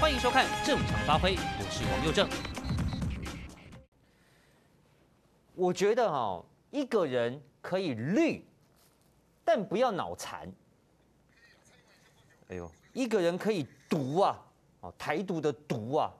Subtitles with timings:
[0.00, 2.26] 欢迎收看《正常发挥》，我是王佑正。
[5.54, 8.42] 我觉得哈、哦，一个人可以绿，
[9.44, 10.50] 但不要脑残。
[12.48, 14.42] 哎呦，一个人可以毒啊，
[14.80, 16.10] 哦，台独的毒啊，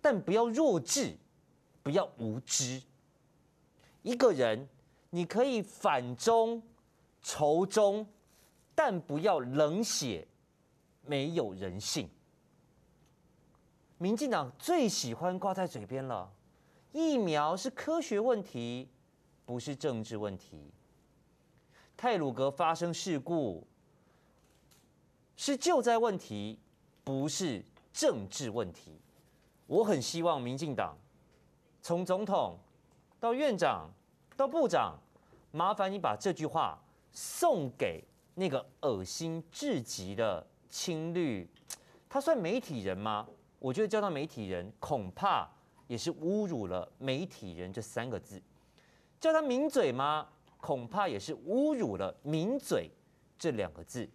[0.00, 1.16] 但不要弱智，
[1.82, 2.80] 不要无知。
[4.02, 4.68] 一个人
[5.10, 6.62] 你可以反中、
[7.20, 8.06] 仇中，
[8.72, 10.24] 但不要冷血，
[11.04, 12.08] 没有人性。
[13.98, 16.30] 民进党最喜欢挂在嘴边了。
[16.92, 18.88] 疫苗是科学问题，
[19.44, 20.70] 不是政治问题。
[21.96, 23.66] 泰鲁格发生事故
[25.36, 26.58] 是救灾问题，
[27.02, 29.00] 不是政治问题。
[29.66, 30.96] 我很希望民进党
[31.80, 32.58] 从总统
[33.18, 33.90] 到院长
[34.36, 34.98] 到部长，
[35.52, 36.78] 麻烦你把这句话
[37.12, 41.48] 送给那个恶心至极的青绿。
[42.08, 43.26] 他算媒体人吗？
[43.64, 45.48] 我觉得叫他媒体人恐怕。
[45.86, 48.42] 也是侮辱了“媒体人”这三个字，
[49.20, 50.26] 叫他名嘴吗？
[50.56, 52.90] 恐怕也是侮辱了“名嘴”
[53.38, 54.08] 这两个字。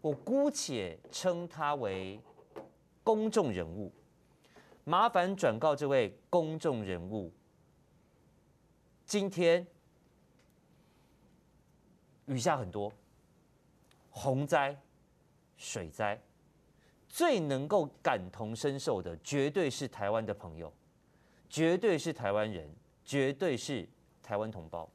[0.00, 2.18] 我姑且称他为
[3.04, 3.92] 公众人物。
[4.84, 7.30] 麻烦转告这位公众人物，
[9.04, 9.64] 今天
[12.24, 12.90] 雨下很多，
[14.08, 14.74] 洪灾、
[15.58, 16.18] 水灾，
[17.10, 20.72] 最能够感同身受的，绝对是台湾的朋友。
[21.48, 22.72] 绝对是台湾人，
[23.04, 23.86] 绝对是
[24.22, 24.88] 台湾同胞。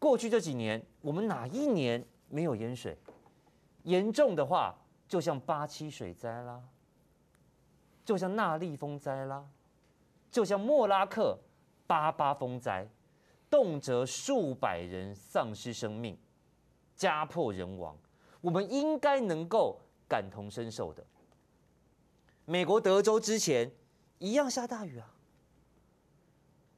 [0.00, 2.98] 过去这几年，我们哪一年没有淹水？
[3.84, 4.76] 严重的话，
[5.06, 6.60] 就像八七水灾啦，
[8.04, 9.46] 就像纳莉风灾啦，
[10.28, 11.38] 就像莫拉克
[11.86, 12.84] 八八风灾，
[13.48, 16.18] 动辄数百人丧失生命，
[16.96, 17.96] 家破人亡。
[18.40, 19.78] 我们应该能够
[20.10, 21.02] 感同身受的。
[22.44, 23.72] 美国德州之前。
[24.22, 25.14] 一样下大雨啊！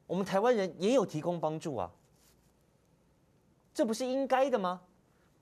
[0.07, 1.91] 我们台湾人也有提供帮助啊，
[3.75, 4.81] 这不是应该的吗？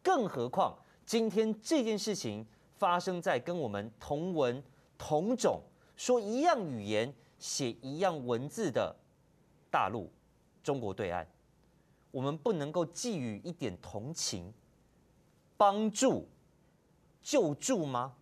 [0.02, 2.46] 更何况今天这件事情
[2.78, 4.64] 发生在跟我们同文
[4.96, 5.60] 同种、
[5.94, 8.96] 说一样语言、写一样文字的
[9.70, 10.10] 大陆
[10.62, 11.26] 中国对岸，
[12.10, 14.50] 我们不能够寄予一点同情、
[15.58, 16.26] 帮助、
[17.22, 18.14] 救助吗？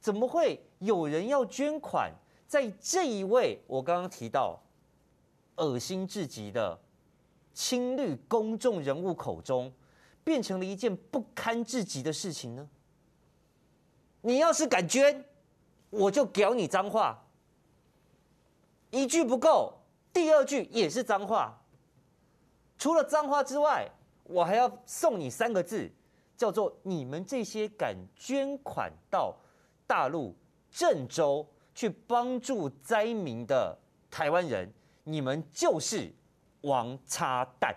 [0.00, 2.12] 怎么会有人要捐款？
[2.48, 4.60] 在这一位我刚刚提到
[5.56, 6.78] 恶心至极的
[7.54, 9.72] 青绿公众人物口中，
[10.22, 12.68] 变成了一件不堪至极的事情呢？
[14.20, 15.24] 你要是敢捐，
[15.90, 17.24] 我就屌你脏话，
[18.90, 19.72] 一句不够，
[20.12, 21.58] 第二句也是脏话。
[22.76, 23.90] 除了脏话之外，
[24.24, 25.90] 我还要送你三个字，
[26.42, 29.32] 叫做“你们这些敢捐款到
[29.86, 30.34] 大陆
[30.72, 33.78] 郑州”去帮助灾民的
[34.10, 34.68] 台湾人，
[35.04, 36.12] 你们就是
[36.62, 37.72] 王八蛋！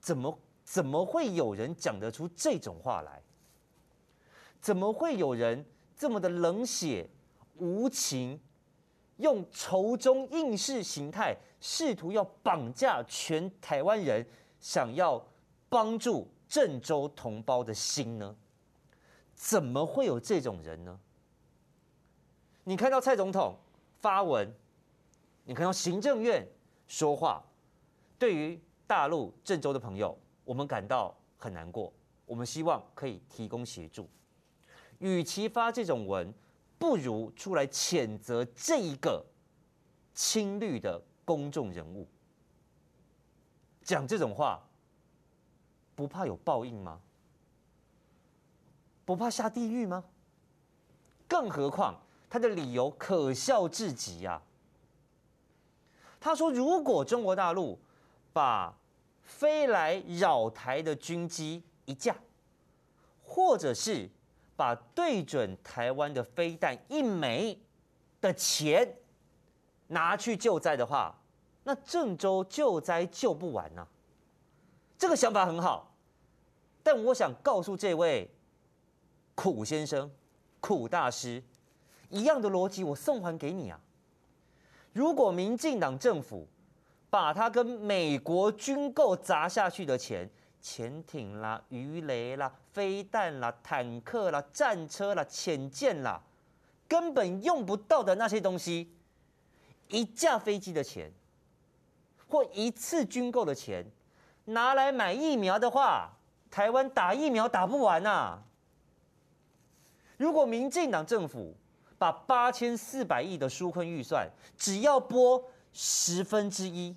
[0.00, 3.22] 怎么怎么会有人讲得出这种话来？
[4.62, 5.62] 怎么会有人
[5.94, 7.06] 这么的冷血
[7.58, 8.40] 无情，
[9.18, 14.26] 用仇中应试形态，试图要绑架全台湾人，
[14.58, 15.22] 想要
[15.72, 18.36] 帮助郑州同胞的心呢？
[19.34, 21.00] 怎么会有这种人呢？
[22.64, 23.56] 你看到蔡总统
[23.98, 24.54] 发文，
[25.46, 26.46] 你看到行政院
[26.86, 27.42] 说话，
[28.18, 31.90] 对于大陆郑州的朋友，我们感到很难过。
[32.26, 34.06] 我们希望可以提供协助。
[34.98, 36.30] 与其发这种文，
[36.78, 39.24] 不如出来谴责这一个
[40.12, 42.06] 青绿的公众人物。
[43.82, 44.62] 讲这种话，
[46.02, 46.98] 不怕有报应吗？
[49.04, 50.02] 不怕下地狱吗？
[51.28, 51.94] 更何况。
[52.28, 54.42] 他的理由可笑至极啊！
[56.18, 57.78] 他说：“如果中国大陆
[58.32, 58.74] 把
[59.22, 62.16] 飞来扰台的军机一架，
[63.22, 64.08] 或者是
[64.56, 67.60] 把对准台湾的飞弹一枚
[68.20, 68.96] 的钱
[69.88, 71.14] 拿去救灾的话，
[71.64, 73.86] 那郑州救灾救不完呐、”
[74.96, 75.91] 这个想法很好，
[76.82, 78.30] 但我想告诉这位
[79.34, 80.10] 苦先生、
[80.60, 81.42] 苦大师。
[82.10, 83.80] 一样的逻辑，我送还给你啊！
[84.92, 86.46] 如果民进党政府
[87.08, 90.28] 把它跟美国军购砸下去的钱，
[90.60, 96.22] 潜艇啦、鱼雷啦、飞弹啦、坦克啦、战车啦、潜舰啦，
[96.86, 98.92] 根本用不到的那些东西，
[99.88, 101.10] 一架飞机的钱，
[102.28, 103.86] 或一次军购的钱，
[104.44, 106.12] 拿来买疫苗的话，
[106.52, 108.42] 台湾打疫苗打不完呐、啊！
[110.18, 111.56] 如果民进党政府
[111.96, 116.94] 把八千四百亿的纾困预算，只要拨十分之一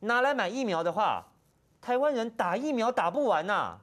[0.00, 1.24] 拿来买疫苗的话，
[1.80, 3.80] 台湾人打疫苗打不完呐、啊。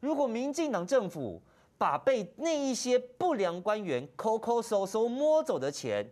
[0.00, 1.40] 如果民进党政府
[1.78, 6.10] 把被那一些不良官员抠抠搜搜摸走的钱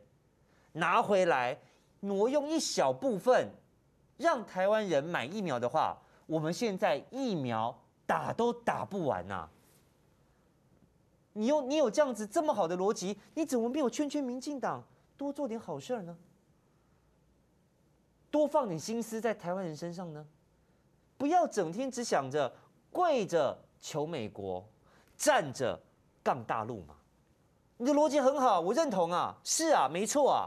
[0.73, 1.61] 拿回来，
[2.01, 3.51] 挪用一小部分，
[4.17, 5.99] 让台湾人买疫苗的话，
[6.31, 9.51] 我们现在疫苗打都打不完呐、啊。
[11.33, 14.81] 你有你有这样子这么好的逻辑，你怎么没有劝劝民进党
[15.17, 16.17] 多做点好事呢？
[18.31, 20.25] 多放点心思在台湾人身上呢？
[21.19, 22.53] 不要整天只想着
[22.93, 24.65] 跪着求美国，
[25.17, 25.77] 站着
[26.23, 26.95] 杠大陆嘛。
[27.77, 30.47] 你的逻辑很好，我认同啊，是啊，没错啊。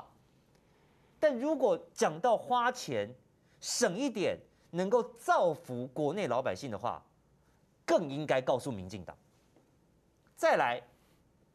[1.20, 3.14] 但如果讲到花钱
[3.60, 4.40] 省一点，
[4.74, 7.02] 能够造福国内老百姓的话，
[7.86, 9.16] 更应该告诉民进党。
[10.36, 10.82] 再来，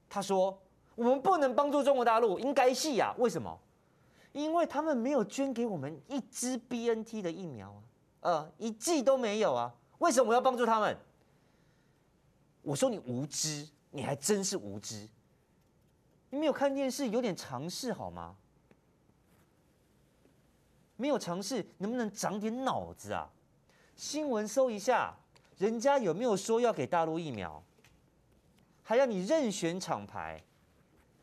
[0.08, 0.56] 他说
[0.94, 3.12] 我们不能帮助中国大陆，应该系啊？
[3.18, 3.58] 为什么？
[4.32, 7.82] 因为他们没有捐给我们一支 BNT 的疫苗啊，
[8.20, 9.74] 呃，一剂都没有啊。
[9.98, 10.96] 为什么我要帮助他们？
[12.62, 15.08] 我说你无知，你还真是无知。
[16.30, 18.36] 你没有看电视，有点常识好吗？
[20.98, 23.30] 没有尝试，能不能长点脑子啊？
[23.96, 25.14] 新闻搜一下，
[25.56, 27.62] 人家有没有说要给大陆疫苗？
[28.82, 30.42] 还要你任选厂牌，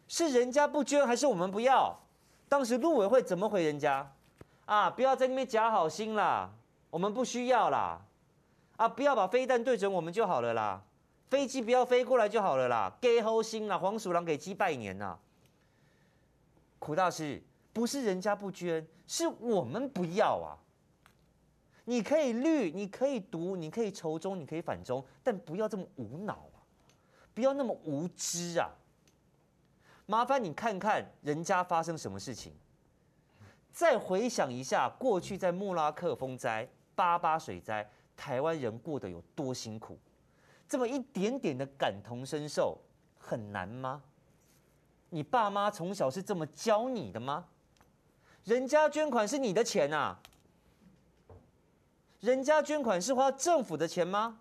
[0.07, 1.99] 是人家不捐还是我们不要？
[2.47, 4.11] 当时陆委会怎么回人家？
[4.65, 6.49] 啊，不要在那边假好心啦，
[6.89, 8.01] 我们不需要啦。
[8.77, 10.81] 啊，不要把飞弹对准我们就好了啦，
[11.29, 12.95] 飞机不要飞过来就好了啦。
[13.01, 15.17] 给好心啦，黄鼠狼给鸡拜年呐。
[16.77, 17.41] 苦大师，
[17.73, 20.57] 不是人家不捐，是我们不要啊。
[21.85, 26.49] 你可以绿，你可以读，你可以仇中，你可以反中，但不要这么无脑。
[27.33, 28.71] 不要那么无知啊！
[30.05, 32.53] 麻烦你看看人家发生什么事情，
[33.73, 36.65] 再回想一下过去在莫拉克风灾、
[36.95, 37.85] 八八水灾，
[38.15, 39.99] 台湾人过得有多辛苦。
[40.65, 42.79] 这么一点点的感同身受
[43.19, 44.01] 很难吗？
[45.09, 47.45] 你爸妈从小是这么教你的吗？
[48.45, 50.19] 人家捐款是你的钱啊，
[52.19, 54.39] 人家捐款是花政府的钱吗？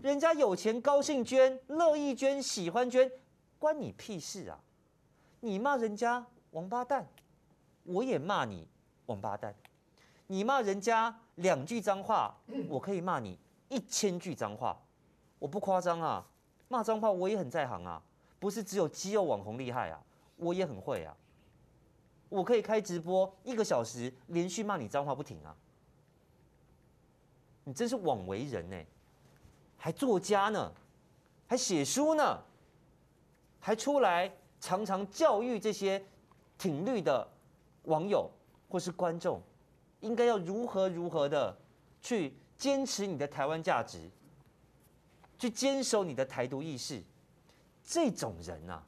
[0.00, 3.10] 人家有钱高兴捐，乐意捐，喜欢捐，
[3.58, 4.60] 关你屁事啊！
[5.40, 7.08] 你骂人家王八蛋，
[7.82, 8.68] 我也骂你
[9.06, 9.52] 王八蛋。
[10.28, 12.36] 你骂人家两句脏话，
[12.68, 13.36] 我可以骂你
[13.68, 14.80] 一千句脏话，
[15.40, 16.24] 我不夸张啊！
[16.68, 18.00] 骂脏话我也很在行啊，
[18.38, 20.00] 不是只有肌肉网红厉害啊，
[20.36, 21.16] 我也很会啊。
[22.34, 25.54] 我可以开直播一个小时，连续骂你脏话不停啊！
[27.62, 28.76] 你真是枉为人呢、
[29.76, 30.72] 还作家呢，
[31.46, 32.42] 还写书呢，
[33.60, 36.04] 还出来常常教育这些
[36.58, 37.24] 挺绿的
[37.84, 38.28] 网友
[38.68, 39.40] 或是观众，
[40.00, 41.56] 应该要如何如何的
[42.02, 44.10] 去坚持你的台湾价值，
[45.38, 47.00] 去坚守你的台独意识。
[47.84, 48.84] 这种人啊，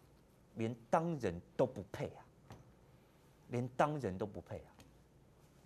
[0.56, 2.25] 连当人都不配啊，
[3.48, 4.72] 连当人都不配啊。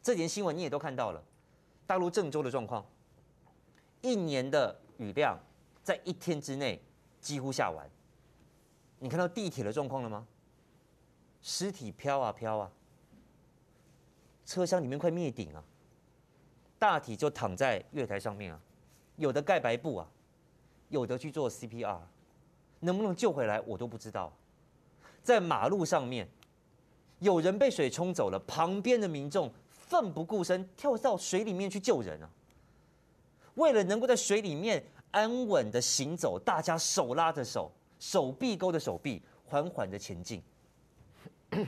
[0.03, 1.23] 这点新闻你也都看到了，
[1.87, 2.85] 大陆郑州的状况，
[4.01, 4.81] 一年的。
[5.01, 5.41] 雨量
[5.83, 6.79] 在一天之内
[7.23, 7.89] 几乎下完，
[8.99, 10.27] 你看到地铁的状况了吗？
[11.41, 12.71] 尸体飘啊飘啊，
[14.45, 15.65] 车厢里面快灭顶啊，
[16.79, 18.61] 大体就躺在月台上面啊，
[19.17, 20.07] 有的盖白布啊，
[20.91, 22.01] 有的去做 CPR，
[22.81, 24.31] 能不能救回来我都不知道。
[25.23, 26.29] 在马路上面，
[27.21, 32.29] 有人被水冲走了，旁边的民众奋不顾身跳到水里面去救人啊。
[33.55, 40.43] 为了能够在水里面安稳的行走，大家手拉着手，手臂勾着手臂，缓缓的前进。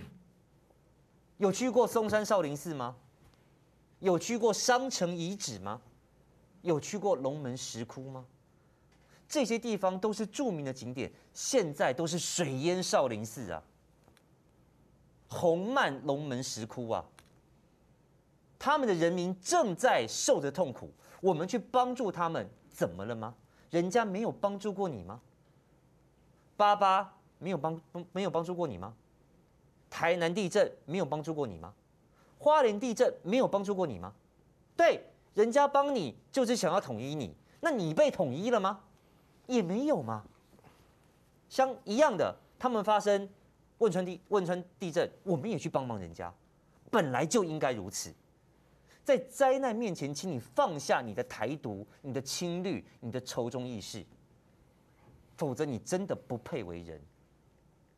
[1.39, 2.97] 有去过嵩山少林寺吗？
[3.99, 5.81] 有去过商城遗址吗？
[6.63, 8.25] 有去过龙门石窟吗？
[9.29, 13.63] 这些地方都是著名的景点，现在都是水淹少林寺啊，
[15.33, 17.03] 洪漫龙门石窟啊，
[18.59, 20.93] 他们的人民正在受着痛苦。
[21.23, 23.35] 我们去帮助他们，怎么了吗？
[23.71, 25.21] 人家没有帮助过你吗？
[26.57, 27.81] 八八没有帮
[28.13, 28.95] 没有帮助过你吗？
[29.89, 31.73] 台南地震没有帮助过你吗？
[32.39, 34.13] 花莲地震没有帮助过你吗？
[34.77, 35.03] 对，
[35.35, 38.81] 人家帮你就是想要统一你，那你被统一了吗？
[39.47, 40.25] 也没有吗？
[41.49, 43.29] 像一样的，他们发生
[43.83, 46.33] 汶川地汶川地震，我们也去帮忙人家，
[46.89, 48.15] 本来就应该如此。
[49.03, 54.05] 在灾难面前，请你放下你的台独、你的亲绿、你的仇中意识。
[55.37, 57.01] 否则你真的不配为人，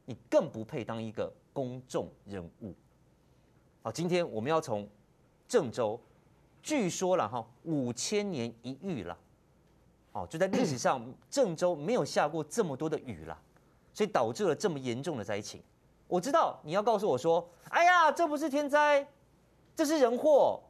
[0.06, 2.74] 你更不配当一个公众人物。
[3.82, 4.88] 好，今天我们要从
[5.46, 6.00] 郑州，
[6.62, 9.18] 据说了哈，五千年一遇了，
[10.12, 13.38] 哦，就在历史上郑州没有下过这么多的雨了，
[13.92, 15.60] 所以导致了这么严重的灾情。
[16.14, 19.04] 我知道你要告诉我说，哎呀，这不是天灾，
[19.74, 20.62] 这是人祸，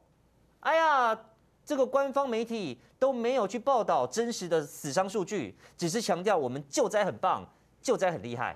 [0.61, 1.19] 哎呀。
[1.67, 7.43] 这个官方媒体都没有去报道真实的死伤数据，只是强调我们救灾很棒，
[7.81, 8.55] 救灾很厉害。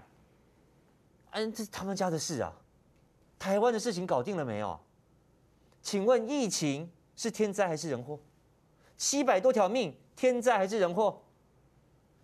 [1.31, 2.53] 嗯，这是他们家的事啊，
[3.39, 4.79] 台湾的事情搞定了没有？
[5.81, 8.19] 请问疫情是天灾还是人祸？
[8.96, 11.19] 七百多条命，天灾还是人祸？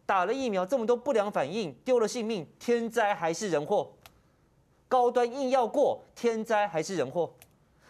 [0.05, 3.91] 打了疫苗这么多不良反应，丢了性命，天灾还是人祸？
[4.95, 7.29] 高端硬要过，天灾还是人祸？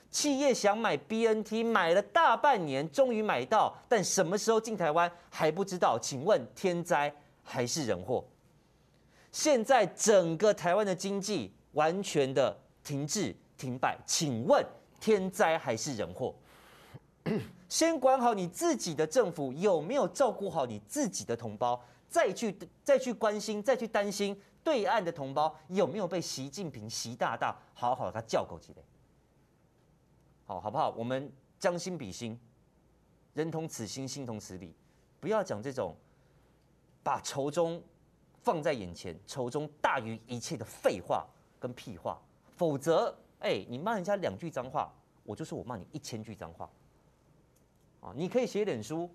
[0.10, 6.00] 企业想买 BNT，买了大半年，终于买到，但什么时候进台湾还不知道。
[6.02, 8.26] 请问天灾还是人祸？
[9.32, 14.66] 现在整个台湾的经济完全的停滞停摆，请问
[15.00, 16.34] 天灾还是人祸？
[17.70, 28.84] 先管好你自己的政府有没有照顾好你自己的同胞，再去再去关心，再去担心对岸的同胞有没有被习近平习大大好好的他叫狗几嘞？
[30.43, 30.89] 好，好不好？
[30.98, 32.38] 我们将心比心，
[33.36, 34.74] 人同此心，心同此理，
[35.19, 35.95] 不要讲这种
[37.03, 37.79] 把仇中
[38.41, 41.27] 放在眼前，仇中大于一切的废话
[41.60, 42.19] 跟屁话。
[42.57, 44.91] 否则，哎，你骂人家两句脏话，
[45.24, 46.67] 我就说我骂你一千句脏话。
[48.01, 49.07] 啊，你可以写点书，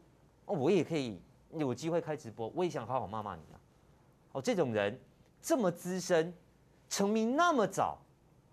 [0.46, 1.20] 我也可以
[1.52, 3.60] 有机会开直播，我也想好好骂骂你啊。
[4.32, 4.96] 哦，这种人
[5.40, 6.32] 这么资深，
[6.88, 7.98] 成名那么早，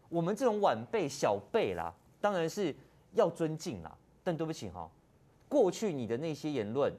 [0.10, 1.94] 我们这种晚辈小辈啦。
[2.20, 2.76] 当然是
[3.14, 4.90] 要尊敬啦，但对不起哈，
[5.48, 6.94] 过去你的那些言论，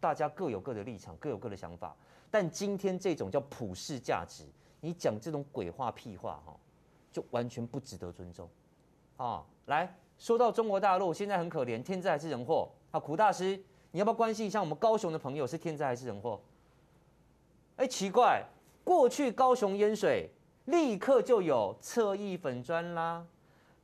[0.00, 1.94] 大家各有各的立场，各有各的想法。
[2.30, 4.44] 但今天这种叫普世价值，
[4.80, 6.56] 你讲这种鬼话屁话哈，
[7.12, 8.48] 就完全不值得尊重
[9.18, 9.44] 啊！
[9.66, 12.98] 来说到中国大陆现在很可怜，天灾还是人祸啊？
[12.98, 16.40] 苦大师，你要不要关心一下我们高雄的朋友是天灾还是人祸？
[17.76, 18.42] 哎，奇怪，
[18.84, 20.30] 过去高雄淹水，
[20.66, 23.24] 立刻就有侧翼粉砖啦。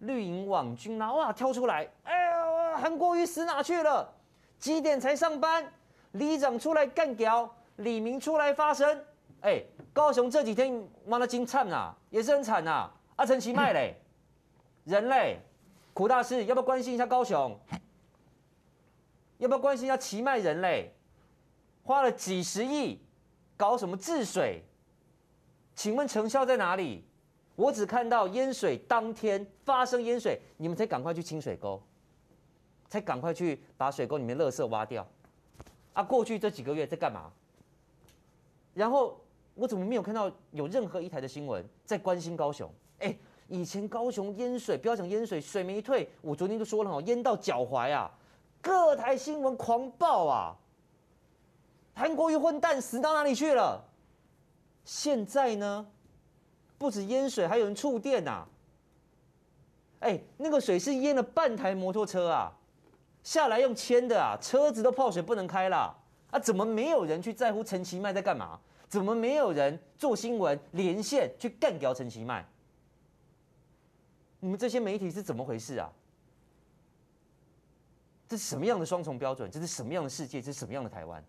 [0.00, 1.88] 绿营网军啦，哇，跳出来！
[2.04, 4.08] 哎呀，韩国瑜死哪去了？
[4.58, 5.72] 几点才上班？
[6.12, 9.04] 里长出来干屌，李明出来发声。
[9.40, 9.62] 哎，
[9.92, 12.90] 高雄这几天妈的金惨啊，也是很惨呐。
[13.16, 14.00] 阿陈其迈嘞，
[14.84, 15.40] 人类，
[15.92, 17.58] 苦大师要不要关心一下高雄？
[19.38, 20.94] 要不要关心一下奇迈人类？
[21.84, 23.00] 花了几十亿
[23.56, 24.62] 搞什么治水？
[25.78, 27.04] 请问成效在哪里？
[27.54, 31.80] 我只看到淹水当天发生淹水，你们才赶快去清水沟，
[32.88, 35.06] 才赶快去把水沟里面垃圾挖掉。
[35.92, 37.30] 啊，过去这几个月在干嘛？
[38.74, 39.20] 然后
[39.54, 42.68] 我怎么没有看到有任何一台的新闻在关心高雄？
[42.98, 43.16] 哎，
[43.46, 48.10] 以前高雄淹水，不要讲淹水，水没退，我昨天就说了哦，淹到脚踝啊，
[48.60, 50.56] 各台新闻狂爆啊。
[51.94, 53.84] 韩国瑜混蛋死到哪里去了？
[54.88, 55.86] 现在呢？
[56.78, 58.46] 不止淹水，还有人触电呐！
[60.00, 62.50] 哎，那个水是淹了半台摩托车啊，
[63.22, 65.94] 下来用牵的啊，车子都泡水不能开了
[66.30, 66.38] 啊！
[66.38, 68.58] 怎么没有人去在乎陈其迈在干嘛？
[68.88, 72.42] 怎么没有人做新闻连线去干掉陈其迈？
[74.40, 75.92] 你们这些媒体是怎么回事啊？
[78.26, 79.50] 这是什么样的双重标准？
[79.50, 80.40] 这是什么样的世界？
[80.40, 81.22] 这是什么样的台湾？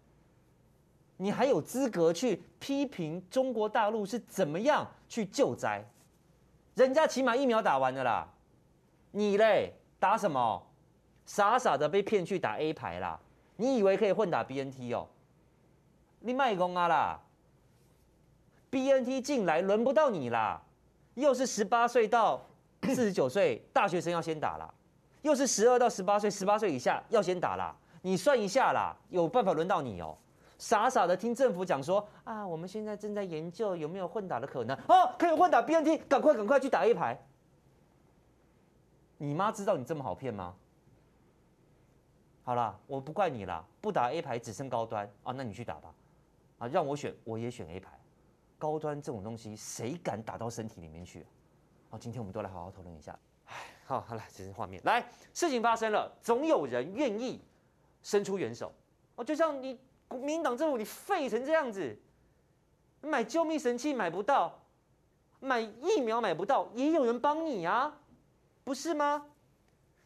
[1.21, 5.83] 你还有资格去批评中国大陆是怎么样去救灾？
[6.75, 8.25] 人家起码疫苗打完了啦，
[9.11, 10.65] 你嘞打什么？
[11.25, 13.19] 傻傻的被骗去打 A 牌啦？
[13.57, 15.07] 你以为可以混打 BNT 哦？
[16.21, 17.19] 你卖公啊啦
[18.71, 20.61] ！BNT 进来轮不到你啦，
[21.15, 22.41] 又是十八岁到
[22.83, 24.73] 四十九岁大学生要先打啦，
[25.21, 27.75] 又是十二到十八岁，十八岁以下要先打啦。
[28.01, 30.17] 你算一下啦，有办法轮到你哦？
[30.59, 37.17] 傻傻的听政府讲说啊，我们现在正在研究有没有混打的可能哦，可以混打 BNT，赶快赶快去打 A 牌。
[39.17, 40.53] 你妈知道你这么好骗吗？
[42.43, 45.95] 好啦，我不怪你啦，不打 A 牌只剩高端啊，那你去打吧。
[46.57, 47.97] 啊，让我选我也选 A 牌，
[48.57, 51.27] 高端这种东西谁敢打到身体里面去啊？
[51.91, 53.17] 好，今天我们都来好好讨论一下。
[53.45, 54.81] 哎，好，好了，这是画面。
[54.83, 57.41] 来，事情发生了，总有人愿意
[58.01, 58.73] 伸出援手
[59.15, 59.79] 哦，就像你。
[60.09, 61.97] 国民党政府，你废成这样子，
[63.01, 64.59] 买救命神器买不到，
[65.39, 67.97] 买疫苗买不到，也有人帮你啊，
[68.65, 69.27] 不是吗？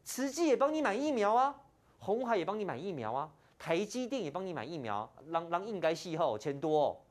[0.04, 1.56] 慈济也帮你买疫苗啊，
[1.98, 7.02] 红海也帮你买疫苗啊，台积电也帮你买疫苗，让让应该气候钱多，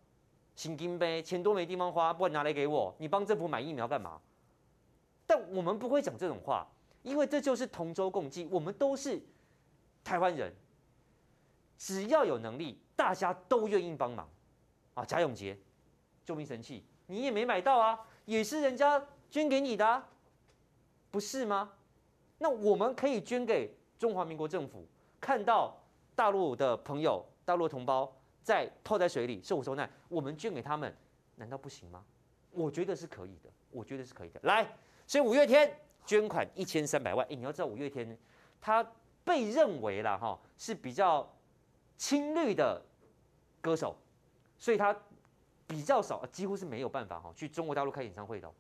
[0.54, 4.20] 新金杯钱多没地方花，不然拿来给我，你帮政府买疫苗干嘛？
[5.26, 6.66] 但我们不会讲这种话，
[7.02, 9.18] 因为这就是同舟共济，我们都是
[10.04, 10.52] 台湾人，
[11.82, 14.28] 只要有能力，大家都愿意帮忙
[14.94, 15.04] 啊！
[15.04, 15.58] 贾永杰
[16.24, 20.08] 救命神器，你也没买到啊，也是人家捐给你的啊，
[21.10, 21.72] 不是吗？
[22.38, 24.86] 那我们可以捐给中华民国政府，
[25.20, 25.76] 看到
[26.14, 30.96] 大陆的朋友、大陆同胞在泡在水里受苦受难，我们捐给他们，
[31.34, 32.04] 难道不行吗？
[32.52, 34.38] 我觉得是可以的，我觉得是可以的。
[34.44, 34.64] 来，
[35.04, 37.26] 所以五月天捐款一千三百万。
[37.28, 38.16] 哎，你要知道五月天，
[38.60, 38.88] 他
[39.24, 41.28] 被认为了哈是比较
[42.02, 42.82] 青绿的
[43.60, 43.96] 歌手，
[44.58, 44.92] 所以他
[45.68, 48.52] 比较少，几乎是没有办法哈去中国大陆开演唱会的，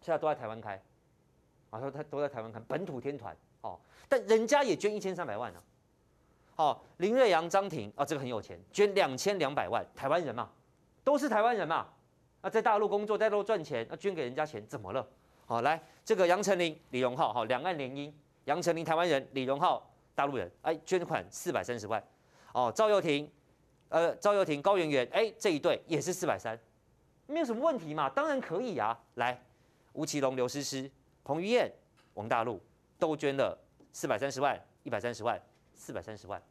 [0.00, 0.74] 现在都在台湾开。
[1.70, 5.62] 啊，说他都在台湾看本土天团哦，但人家也捐一千三百万呢、
[6.56, 6.74] 啊。
[6.74, 10.50] 哦，林瑞阳、张庭啊，这个很有钱，捐两千两百万，台湾人嘛，
[11.04, 11.86] 都是台湾人嘛。
[12.40, 15.08] 啊，在大陆工作，在大陆赚钱，那捐给人家钱怎么了？
[15.46, 18.12] 好，来这个杨丞琳、李荣浩，好，两岸联姻，
[18.46, 22.02] 杨丞琳台湾人，李荣浩大陆人，哎，捐款四百三十万。
[22.52, 23.30] 哦，赵又廷，
[23.88, 26.58] 呃，赵又廷、高圆圆，哎，这一对也是四百三，
[27.26, 28.98] 没有什么问题嘛，当然可以啊。
[29.14, 29.42] 来，
[29.92, 30.90] 吴奇隆、刘诗诗。
[31.24, 31.72] 彭于晏、
[32.14, 32.60] 王大陆
[32.98, 33.56] 都捐了
[33.92, 35.40] 四百三十万、一百三十万、
[35.72, 36.42] 四百三十万，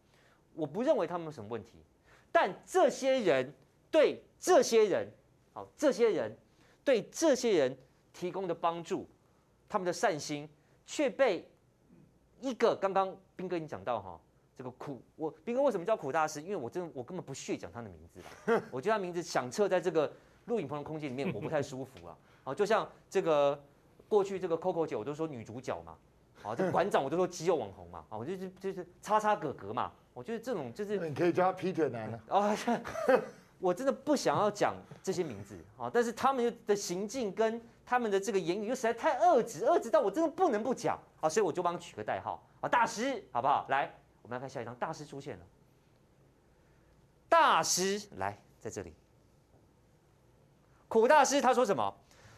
[0.53, 1.73] 我不认为他们有什么问题，
[2.31, 3.53] 但这些人
[3.91, 5.05] 对这些人，
[5.53, 6.33] 好，这些人
[6.85, 7.77] 对这些人
[8.13, 9.05] 提供的帮助，
[9.67, 10.47] 他们的善心
[10.85, 11.45] 却被
[12.39, 14.17] 一个刚刚彬哥已经讲到哈，
[14.55, 16.41] 这个苦，我斌哥为什么叫苦大师？
[16.41, 20.11] 因为我真的我根本不屑讲他的名字啦， 我觉得他名字响彻在这个
[20.45, 23.59] 录影棚的空间里面，我不太舒服啊，好，就像这个。
[24.11, 25.97] 过去这个 Coco 姐我都说女主角嘛，
[26.43, 32.53] 啊，这个馆长我都说肌肉网红嘛，啊，我就是就是叉叉哥哥嘛，我觉得这种就是你可以叫他 Peter 男的啊，
[33.57, 35.57] 我真的不想要讲这些名字。
[35.77, 40.99] 啊，但是他们的行径跟他们的这个言语又实在太恶质，恶质到我真的不能不讲。
[41.21, 42.43] 啊，所以我就帮他取个代号。
[42.59, 43.65] 啊，大师好不好？
[43.69, 45.45] 来，我们来看下一张，大师出现了，
[47.29, 48.93] 大师来在这里，
[50.87, 51.93] 苦大师他说什么？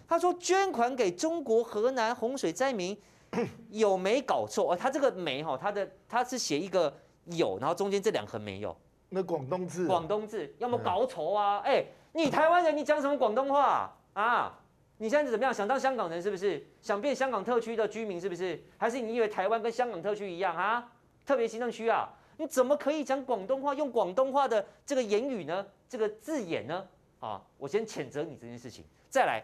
[0.07, 2.95] 他说捐款给中国河南洪水灾民，
[3.71, 4.73] 有没搞错？
[4.73, 6.93] 哦，他这个没哈，他的他是写一个
[7.25, 8.75] 有，然后中间这两横没有。
[9.09, 11.59] 那广东字，广东字，要么搞错啊？
[11.59, 14.59] 哎、欸，你台湾人，你讲什么广东话啊？
[14.97, 15.53] 你现在怎么样？
[15.53, 16.65] 想当香港人是不是？
[16.81, 18.61] 想变香港特区的居民是不是？
[18.77, 20.91] 还是你以为台湾跟香港特区一样啊？
[21.25, 22.09] 特别行政区啊？
[22.37, 23.73] 你怎么可以讲广东话？
[23.73, 25.65] 用广东话的这个言语呢？
[25.87, 26.87] 这个字眼呢？
[27.19, 28.83] 啊，我先谴责你这件事情。
[29.09, 29.43] 再来。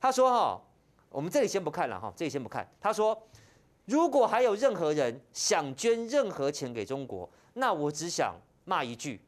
[0.00, 0.62] 他说：“哈，
[1.10, 2.66] 我们这里先不看了哈，这里先不看。
[2.80, 3.20] 他说，
[3.84, 9.20] 如果还有任何人想捐任何钱给中国，那我只想骂一句，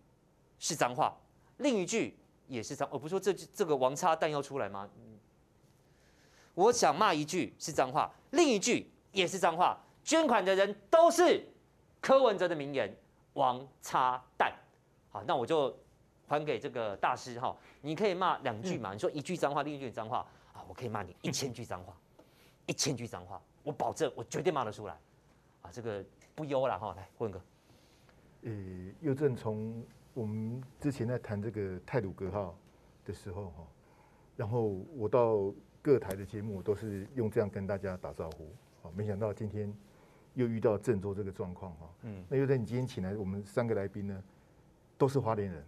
[0.58, 1.12] 是脏话；
[1.58, 2.88] 另一句也是脏。
[2.90, 4.88] 我不是说这这个王叉蛋要出来吗？
[6.54, 9.78] 我想骂一句是脏话，另一句也是脏话。
[10.02, 11.46] 捐款的人都是
[12.02, 12.94] 柯文哲的名言，
[13.34, 14.52] 王叉蛋。
[15.08, 15.74] 好，那我就
[16.26, 18.92] 还给这个大师哈，你可以骂两句嘛？
[18.92, 21.96] 你说一句脏话，另一句脏话啊。”我可以骂你一千句脏话，
[22.66, 24.98] 一千句脏话，我保证，我绝对骂得出来。
[25.62, 27.40] 啊，这个不忧了哈，来问哥。
[28.42, 28.50] 呃，
[29.00, 32.58] 又正从我们之前在谈这个泰鲁格号
[33.04, 33.64] 的时候哈，
[34.36, 34.62] 然后
[34.96, 38.52] 我到各台的节目都是用这样跟大家打招呼。
[38.82, 39.72] 啊，没想到今天
[40.34, 41.90] 又遇到郑州这个状况哈。
[42.02, 42.24] 嗯。
[42.28, 44.22] 那又在你今天请来我们三个来宾呢，
[44.96, 45.64] 都是花莲人。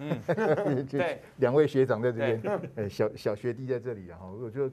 [0.00, 4.70] 嗯， 对，两位学长在这边，哎，小小学弟在这里，然后我就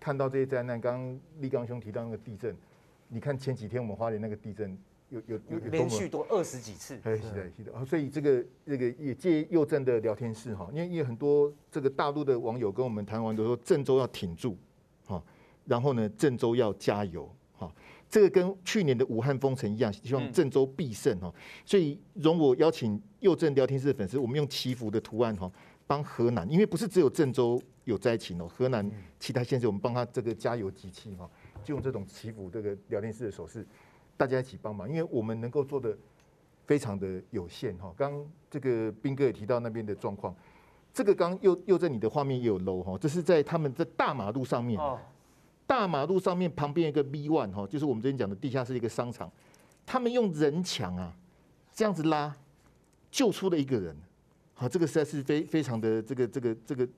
[0.00, 0.80] 看到这些灾难。
[0.80, 2.56] 刚刚立刚兄提到那个地震，
[3.06, 4.76] 你看前几天我们花莲那个地震
[5.10, 7.84] 有有有连续多二十几次，哎，是的，是的。
[7.84, 14.56] 所以这个这个也借右正的聊天室哈，因为因为很多这个大陆的网友跟我们谈完都说郑州要挺住，
[15.04, 15.22] 哈，
[15.64, 17.35] 然后呢郑州要加油，哈。
[18.08, 21.32] 这个跟去年的武汉封城一样，希望郑州必胜哈。
[21.64, 25.50] 所以容我邀请佑正聊天室的粉丝，我们用祈福的图案哈，
[25.86, 28.88] 帮河南，因为不是只有郑州有灾情哦，河南
[29.18, 31.28] 其他县市我们帮他这个加油集气哈，
[31.64, 33.66] 就用这种祈福这个聊天室的手势，
[34.16, 35.96] 大家一起帮忙，因为我们能够做的
[36.64, 37.92] 非常的有限哈。
[37.96, 40.34] 刚这个斌哥也提到那边的状况，
[40.94, 44.80] 这个刚佑佑正你的画面也有 low 哈，这是在他们在大马路上面。
[45.66, 49.30] 大马路上面旁边一个 V One 哈，就是我们之前讲的地下室一个商场，
[49.84, 51.12] 他们用人墙啊
[51.74, 52.34] 这样子拉，
[53.10, 53.96] 救出了一个人，
[54.54, 56.88] 好，这个实在是非非常的这个这个这个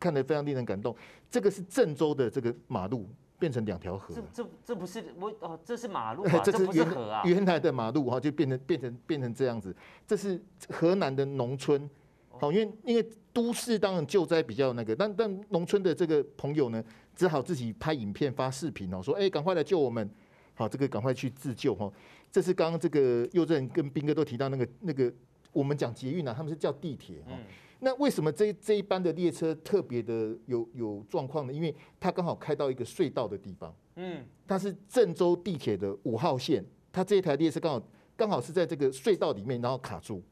[0.00, 0.96] 看得非常令人感动。
[1.30, 3.08] 这个是郑州的这个马路
[3.38, 9.74] 变成两条河，这这这不是我哦，这是马路，这不是河啊，原来的马路哈就变成变成变成这样子，
[10.06, 11.88] 这是河南的农村
[12.30, 16.82] 好，因为因为都市当然救灾比较那个，但但农村的这个朋友呢，
[17.14, 20.08] 只好自己拍影片发视频哦，说哎，赶快来救我们，
[20.54, 21.90] 好，这个赶快去自救哈。
[22.30, 25.12] 这是刚刚这个佑正跟斌哥都提到那个那个，
[25.52, 27.32] 我们讲捷运啊，他们是叫地铁哈。
[27.80, 31.52] 那为什么这这一班的列车特别的有有状况呢？
[31.52, 40.22] 因为它刚好开到一个隧道的地方，嗯，它是郑州地铁的五号线，它这一台列车刚好刚好是在这个隧道里面，然后卡住。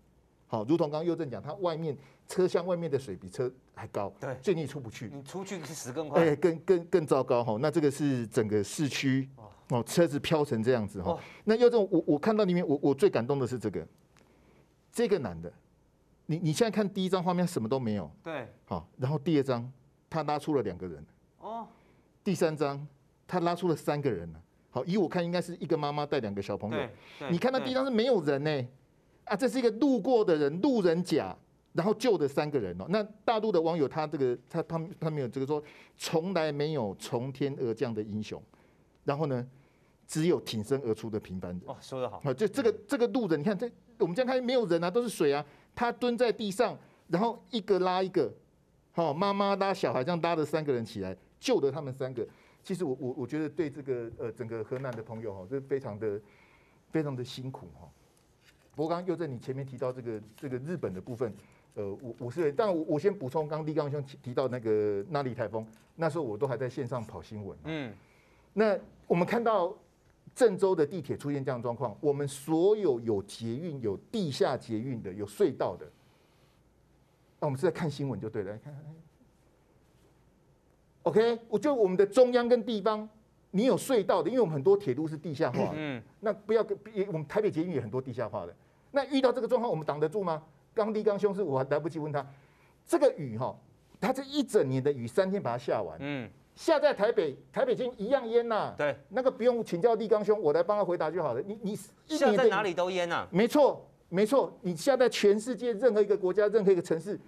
[0.46, 1.96] 好，如同刚刚佑正讲，它外面
[2.32, 7.58] 车厢外面的水比车还高，对，所以你出不去，你出去是死更快，哎，更更更糟糕哈。
[7.60, 9.28] 那这个是整个市区
[9.68, 11.20] 哦，车子飘成这样子哈。
[11.44, 13.86] 那要这种，我我看到里面，我我最感动的是这个，
[14.90, 15.52] 这个男的，
[16.24, 19.70] 你你现在看第一张画面什么都没有，对，好，然后第二张
[20.08, 21.04] 他拉出了两个人，
[21.38, 21.68] 哦，
[22.24, 22.88] 第三张
[23.26, 24.40] 他拉出了三个人了，
[24.70, 28.66] 好，以我看应该是一个妈妈带两个小朋友，你看到第一张是没有人呢。
[29.24, 31.34] 啊，这是一个路过的人，路人甲，
[31.72, 32.86] 然后救的三个人哦。
[32.88, 35.62] 那大陆的网友他这个他他他没有这个说，
[35.96, 38.42] 从来没有从天而降的英雄，
[39.04, 39.46] 然后呢，
[40.06, 41.60] 只有挺身而出的平凡人。
[41.66, 42.20] 哦，说得好。
[42.24, 45.44] 啊，就这个这个路人，你看这我们这样看没有人啊，都是水啊。
[45.74, 48.30] 他蹲在地上，然后一个拉一个，
[48.92, 52.26] 好，妈妈拉小孩，这样拉着三个人起来，救了他们三个。
[52.62, 56.20] 其实我我我觉得对这个呃整个河南的朋友哈，这非常的
[56.90, 57.88] 非常的辛苦哈。
[58.74, 61.34] 不过刚刚又在你前面提到这个这个日本的部分，
[61.74, 67.56] 呃，我我是，但我我先补充，刚刚立刚兄提到那个那莉台风，那时候我都还在线上跑新闻。
[67.64, 67.92] 嗯，
[68.52, 69.74] 那我们看到
[70.34, 75.86] 郑州的地铁出现这样状况，我们所有有捷运、有地下捷运的、有隧道的，
[77.40, 78.58] 那我们是在看新闻就对了。
[78.58, 78.74] 看
[81.02, 83.08] ，OK，我就我们的中央跟地方。
[83.54, 85.72] 你有隧道的，因为我们很多铁路是地下化的。
[85.74, 86.74] 嗯，那不要跟
[87.08, 88.56] 我们台北捷运也很多地下化的。
[88.92, 90.42] 那遇到这个状况，我们挡得住吗？
[90.74, 92.26] 刚弟刚兄是我还来不及问他，
[92.86, 93.56] 这个雨哈，
[94.00, 95.96] 他这一整年的雨三天把它下完。
[96.00, 98.74] 嗯，下在台北，台北捷运一样淹呐。
[98.76, 101.42] 对，那个不用请教立刚兄，我来帮他回答就好了。
[101.42, 103.26] 你你下在哪里都淹呐？
[103.30, 107.18] 没错没错，你下在全世界任何一个国家、任何一个城市，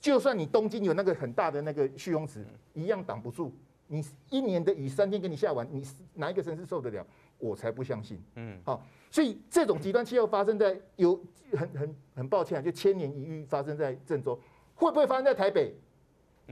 [0.00, 3.52] 就算你东京有那个很大的那个蓄洪池，一样挡不住。
[3.86, 7.06] 你一年的雨三天给你下完，你哪一个城市受得了？
[7.44, 8.18] 我才不相信。
[8.36, 11.20] 嗯，好，所以这种极端气候发生在有
[11.52, 14.40] 很很很抱歉啊，就千年一遇发生在郑州，
[14.74, 15.74] 会不会发生在台北？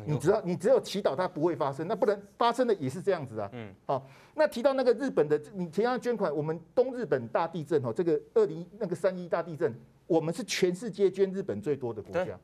[0.07, 3.49] 你只要你只有祈祷它不会发生，那不能发生的也是这样子啊。
[3.53, 9.75] 嗯，好，那提到那个日本的，你提到捐款，我们东日本大地震哦，这个二零那个三一大地震，
[10.07, 12.39] 我们是全世界捐日本最多的国家。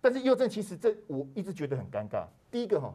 [0.00, 2.26] 但是佑正其实这我一直觉得很尴尬。
[2.50, 2.94] 第一个哈。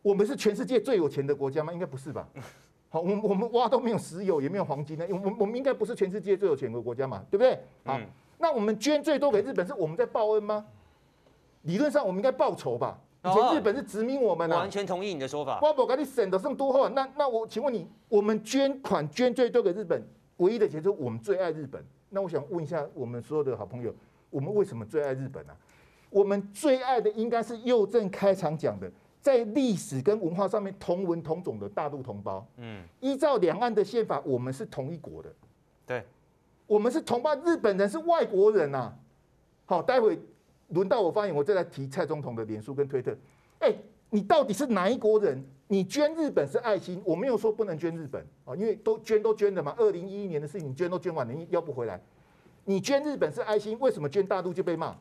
[0.00, 1.72] 我们是全世界最有钱的国家吗？
[1.72, 2.26] 应该不是吧。
[2.90, 5.04] 好，我我们挖都没有石油，也没有黄金呢。
[5.10, 7.58] 我们我们应该不是全世界最有钱的国家嘛，对不对？
[7.84, 8.00] 好，
[8.38, 10.64] 那我们捐最多给日本，是我们在报恩吗？
[11.62, 12.98] 理论上我们应该报仇吧。
[13.24, 14.56] 以前日本是殖民我们的。
[14.56, 15.58] 完全同意你的说法。
[15.60, 20.02] 我不跟你省的这么多，那那我请问你，我们捐款捐最多给日本，
[20.38, 21.84] 唯一的解释我们最爱日本。
[22.08, 23.92] 那我想问一下我们所有的好朋友，
[24.30, 25.52] 我们为什么最爱日本呢？
[26.08, 28.90] 我们最爱的应该是右正开场讲的。
[29.20, 35.32] 在历史跟文化上面同文同种的大陆同胞，嗯，依照两岸的宪法，我们是同一国的，
[35.86, 36.04] 对，
[36.66, 37.34] 我们是同胞。
[37.36, 38.94] 日本人是外国人呐。
[39.66, 40.18] 好，待会
[40.68, 43.14] 轮到我发言，我再来提蔡总统的脸书跟推特。
[43.58, 43.74] 哎，
[44.08, 45.44] 你到底是哪一国人？
[45.66, 49.74] 你捐日本是爱心，我没有说不能捐日本啊，因为都捐都捐的嘛。
[49.76, 52.00] 二零一一年的事情，你捐都捐完了，你要不回来？
[52.64, 54.96] 你捐日本是爱心，为什么捐大陆就被骂？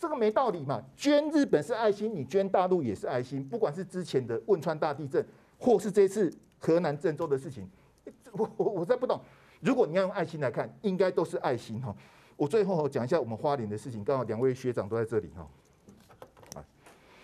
[0.00, 0.82] 这个没道理嘛！
[0.96, 3.46] 捐日本是爱心，你捐大陆也是爱心。
[3.46, 5.22] 不管是之前的汶川大地震，
[5.58, 7.68] 或是这次河南郑州的事情，
[8.32, 9.20] 我我我再不懂。
[9.60, 11.94] 如果你要用爱心来看，应该都是爱心哈。
[12.34, 15.46] 我最后讲一下我们花莲的事情，刚好两位学长都在这里哈。
[16.58, 16.64] 啊，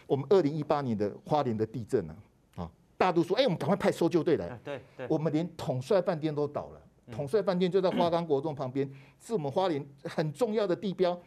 [0.07, 2.15] 我们二零一八年的花莲的地震呢，
[2.57, 4.47] 啊，大陆说，哎，我们赶快派搜救队来。
[4.63, 5.07] 对对。
[5.09, 8.87] 我们连统帅饭店都倒了，统帅饭店就在花岗国中旁边，
[9.19, 11.19] 是我们花莲很重要的地标。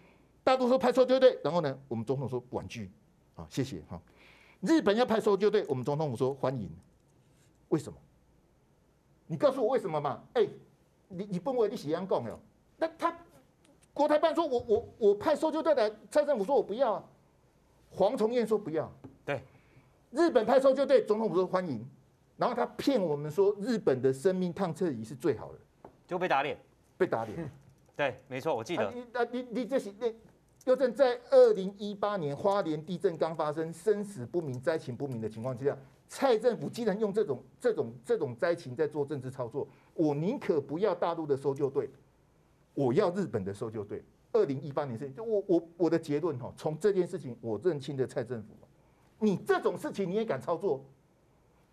[0.50, 2.90] 大陆说派搜救队，然后呢，我们总统说婉拒，
[3.36, 4.02] 好，谢谢哈。
[4.62, 6.68] 日本要派搜救队，我们总统府说欢迎，
[7.68, 8.00] 为什么？
[9.28, 10.24] 你告诉我为什么嘛？
[10.34, 10.48] 哎，
[11.08, 12.40] 你你不为你喜洋讲哟？
[12.78, 13.16] 那他
[13.94, 17.04] 国台办说我我我派搜救队来，蔡政府说我不要啊，
[17.92, 18.92] 黄崇彦说不要，
[19.24, 19.44] 对，
[20.10, 21.88] 日本派搜救队，总统府说欢迎，
[22.38, 25.60] 然后他骗我们说日本的生命探测仪是最好的，
[26.08, 26.58] 就被打脸，
[26.98, 27.52] 被打脸，
[27.96, 28.88] 对，没错，我记得。
[28.88, 30.12] 啊、你啊你你这是那。
[30.66, 39.68] 又正在二零一八年花莲地震刚发生、生死不明、灾情不明的情况之下，蔡政府竟然用这种、这种、这种灾情在做政治操作。
[39.94, 41.90] 我宁可不要大陆的搜救队，
[42.74, 44.04] 我要日本的搜救队。
[44.32, 48.50] 二零一八年事情，我我我的结论哈，从这件事情我认清的蔡政府，
[49.18, 50.86] 你这种事情你也敢操作，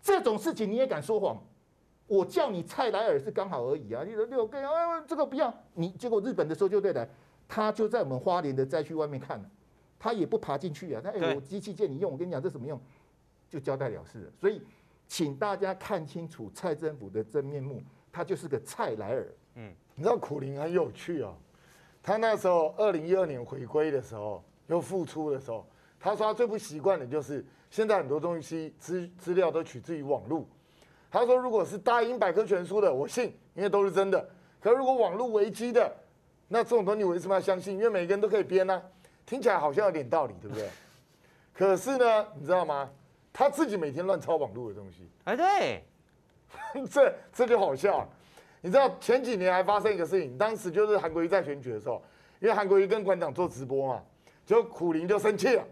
[0.01, 1.39] 这种事情你也敢说谎，
[2.07, 7.07] 我叫你蔡莱尔是刚好而已啊，你说六个啊这个不要，你结果日本的搜救队来，
[7.47, 9.49] 他就在我们花莲的灾区外面看了，
[9.97, 12.79] 他也不爬进去啊，他哎我机器借你用，我跟你讲这什么用，
[13.49, 14.61] 就交代了事了，所以
[15.07, 17.81] 请大家看清楚蔡政府的真面目，
[18.11, 21.35] 他就是个蔡莱尔，嗯，你知道苦苓很有趣啊、哦。
[22.03, 25.65] 他那时候二零一二年回归的时候，又复出的时候，
[25.99, 30.45] 他说他最不习惯的就是现在很多东西资资料都取自于网络。
[31.09, 34.29] 他说如果是大英百科全书的，我信，因为都是真的。
[34.59, 35.95] 可是如果网络维基的，
[36.47, 37.75] 那这种东西我为什么要相信？
[37.77, 38.81] 因为每个人都可以编啊，
[39.25, 40.69] 听起来好像有点道理，对不对？
[41.53, 42.89] 可是呢，你知道吗？
[43.33, 45.83] 他自己每天乱抄网络的东西，哎，对，
[46.89, 48.07] 这这就好笑。
[48.61, 52.01] 你知道前几年还发生一个事情，当时就是韩国瑜在选举的时候，
[52.39, 54.03] 因为韩国瑜跟馆长做直播嘛，
[54.45, 55.63] 就苦林就生气了，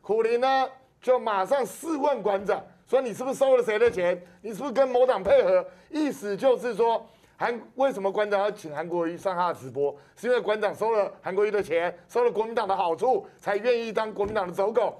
[0.00, 0.68] 苦林呢
[1.02, 4.20] 就马上试问馆长，说你是不是收了谁的钱？
[4.40, 5.66] 你是不是跟某党配合？
[5.90, 7.06] 意思就是说，
[7.40, 9.96] 韩为什么馆长要请韩国瑜上他的直播？
[10.14, 14.94] 是因为馆长收了韩国瑜的钱，收了国民党的好处，才愿意当国民党的走狗。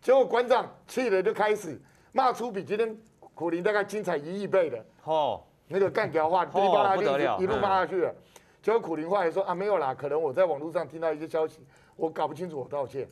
[0.00, 1.76] 结果馆长气了，就开始
[2.12, 2.96] 骂出比今天
[3.34, 4.84] 苦林大概精彩一亿倍的。
[5.02, 5.42] 哦。
[5.66, 8.14] 那个干掉话，噼里啪啦就一路骂下去了。
[8.62, 13.08] 结果苦林话也说啊，没有啦，可能我在网络上听到一些消息，我搞不清楚，我道歉。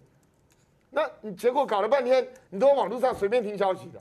[0.91, 4.01] 那你结果搞了半天，你都在网络上随便听消息的。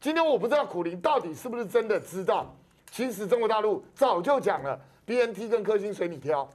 [0.00, 2.56] 今天我不知道苦林到底是不是真的知道，
[2.90, 6.48] 其实中国大陆早就讲了，BNT 跟科兴随你挑，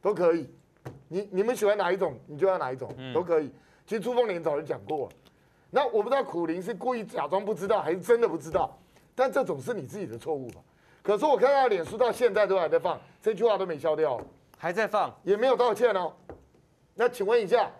[0.00, 0.48] 都可以。
[1.08, 3.52] 你你们喜欢哪一种，你就要哪一种，都可以。
[3.86, 5.12] 其实朱凤莲早就讲过了。
[5.70, 8.78] 那我不知道苦苓是故意假装不知道，还是真的不知道。
[9.14, 10.60] 但这总是你自己的错误吧？
[11.02, 14.20] 可是我看到脸书到现在都还在放这句话都没消掉，
[14.56, 16.12] 还在放，也没有道歉哦。
[16.94, 17.70] 那请问一下，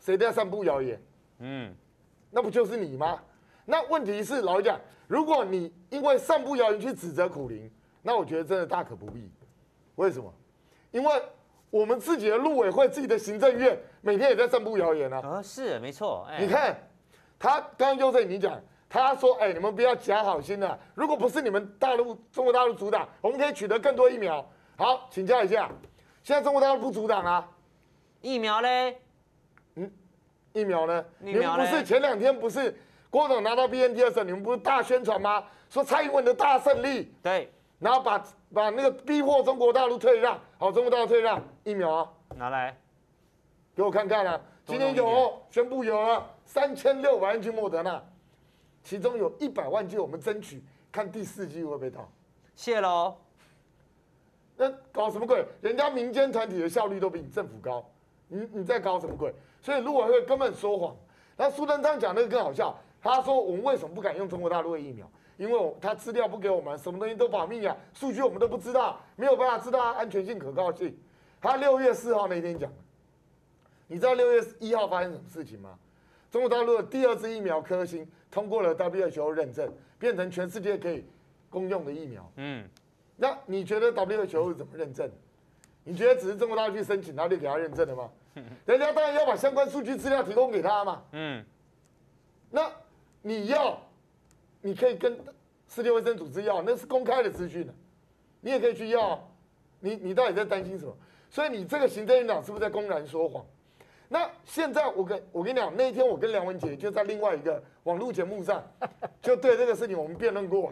[0.00, 1.02] 谁在散布谣言？
[1.38, 1.74] 嗯，
[2.30, 3.20] 那不就是你吗？
[3.64, 7.70] 那问题是老实讲，如果你因为散布谣言去指责苦苓，
[8.02, 9.30] 那我觉得真的大可不必。
[9.96, 10.32] 为什么？
[10.90, 11.22] 因为
[11.70, 15.20] 我们自己的陆委会、自己的行政院每天也在散布谣言啊。
[15.22, 16.26] 啊，是没错。
[16.38, 16.76] 你看
[17.38, 18.60] 他刚刚就在你讲。
[18.94, 20.78] 他说：“哎，你们不要假好心了。
[20.94, 24.46] 如果不是你们大陆中国大陆阻挡，我们可以取得更多疫苗。
[24.76, 25.66] 好，请教一下，
[26.22, 27.48] 现在中国大陆不阻挡啊？
[28.20, 29.00] 疫苗嘞？
[29.76, 29.90] 嗯，
[30.52, 31.02] 疫苗呢？
[31.20, 32.78] 你们不是前两天不是
[33.12, 35.44] 郭董拿到 BNT 的时候，你们不是大宣传吗？
[35.68, 42.74] 说蔡英文的大胜利，对，然后把把那个逼迫中国大陆退让，好，中国大陆退让疫苗啊，拿来
[43.76, 44.40] 给我看看啊。
[44.64, 48.02] 今天有宣布有了三千六百万剂莫德纳。”
[48.82, 52.10] 其中有一百万剂，我们争取看第四季会不会到。
[52.56, 53.14] 谢喽。
[54.56, 55.44] 那搞什么鬼？
[55.60, 57.84] 人家民间团体的效率都比你政府高，
[58.26, 59.32] 你你在搞什么鬼？
[59.60, 60.96] 所以陆委会根本说谎。
[61.36, 65.10] 那苏贞昌讲那个更好笑，他说我们为什么不敢用中国大陆的疫苗？
[65.38, 70.96] 因为他资料不给我们，什么东西都保密啊，数据我们都不知道，没有办法知道安全性、可靠性。
[71.40, 72.70] 他六月四号那天讲，
[73.88, 75.76] 你知道六月一号发生什么事情吗？
[76.30, 81.04] 中国大陆的第二支疫苗科兴通过了 WHO 认证，变成全世界可以
[81.50, 82.30] 公用的疫苗。
[82.36, 82.68] 嗯，
[83.16, 85.10] 那你觉得 WHO 是怎么认证？
[85.82, 88.08] 你觉得只是中国大陆去申请，然后就给他认证的吗？
[88.64, 91.02] 人家当然要把相关数据资料提供给他嘛。
[91.12, 91.44] 嗯，
[92.50, 92.70] 那
[93.22, 93.78] 你要，
[94.60, 95.16] 你可以跟
[95.68, 97.66] 世界卫生组织要，那是公开的资讯，
[98.40, 99.18] 你也可以去要。
[99.80, 100.92] 你你到底在担心什么？
[101.30, 103.44] 所以你这个行政院长是不是在公然说谎？
[104.08, 108.62] 那现在我跟我跟你讲，那一天我跟梁文杰就在另外一个网络节目上，
[109.22, 110.70] 就对这个事情我们辩论过，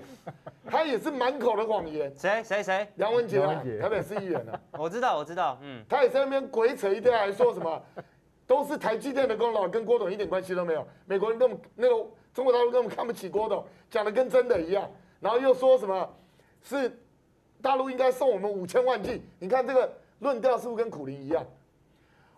[0.67, 2.15] 他也是满口的谎言。
[2.15, 2.87] 谁谁谁？
[2.97, 4.61] 梁文杰啊，台北市议员啊。
[4.79, 5.83] 我知道我知道，嗯。
[5.89, 7.83] 他也在那边鬼扯一堆，还说什么
[8.47, 10.87] 都是台积电的功劳，跟郭董一点关系都没有。
[11.07, 14.91] 美国人那么那个中国大陆根本看不起郭董，讲的跟真的一样。
[15.21, 16.09] 然后又说什么
[16.63, 16.99] 是
[17.61, 19.23] 大陆应该送我们五千万剂？
[19.39, 21.45] 你看这个论调是不是跟苦苓一样？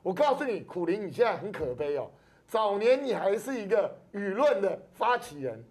[0.02, 2.10] 我告诉你，苦苓，你现在很可悲哦。
[2.48, 5.64] 早年你还是一个舆论的发起人，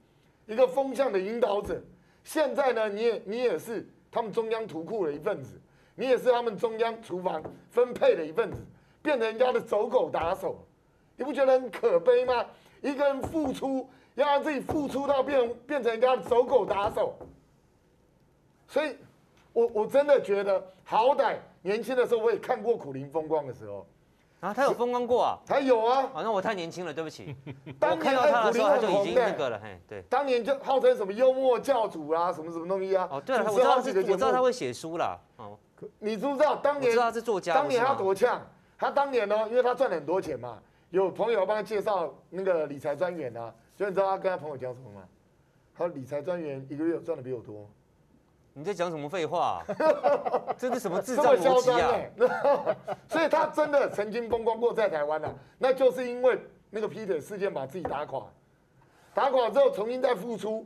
[0.46, 1.82] 一个风向的引导者。
[2.24, 5.60] 现在呢，你也你也是他们中央图库的一份子，
[5.96, 8.58] 你也是他们中央厨房分配的一份子，
[9.02, 10.66] 变成人家的走狗打手，
[11.18, 12.46] 你不觉得很可悲吗？
[12.82, 17.16] 一个人付出，要让自己付出到变变成人家的走狗打手。
[18.68, 18.96] 所以，
[19.54, 23.86] 我我真的觉得，好歹年轻的时候我也看过苦苓风光的时候。
[24.40, 25.38] 啊，他有风光过啊？
[25.46, 26.00] 他有啊。
[26.16, 27.36] 啊，那我太年轻了，对不起。
[27.80, 30.02] 当 年我看到他的时候，他就哎已经那个了，嘿，对。
[30.10, 33.08] 当年就号称什么幽默教主啊，什么什么东西啊？
[33.12, 35.16] 哦，对了，我知道是，我知道他会写书啦。
[35.38, 35.56] 哦，
[36.00, 36.90] 你知不知道当年？
[36.90, 37.54] 我知道他是作家。
[37.54, 38.42] 当年他多呛，
[38.80, 40.58] 他当年呢，因为他赚了很多钱嘛，
[40.90, 45.02] 有朋友帮他介绍那个理财专员啊，所以你知道他跟他朋友讲什么吗？
[45.76, 47.68] 他说理财专员一个月赚的比我多。
[48.54, 49.66] 你在讲什么废话、啊？
[50.56, 52.78] 这是什么智障逻辑啊？
[53.10, 56.40] 所以他真的曾经风光过在台湾啊，那就是因为
[56.70, 58.24] 那个劈腿事件把自己打垮，
[59.16, 60.64] 打垮之后重新再复出。